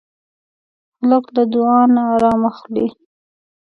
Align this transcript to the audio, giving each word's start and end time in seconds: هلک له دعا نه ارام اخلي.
هلک 1.01 1.25
له 1.35 1.43
دعا 1.53 1.81
نه 1.95 2.01
ارام 2.13 2.41
اخلي. 2.51 2.85